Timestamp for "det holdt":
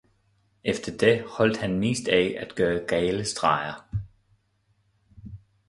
0.97-1.57